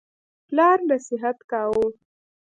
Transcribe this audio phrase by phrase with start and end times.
[0.47, 1.87] پلار نصیحت کاوه.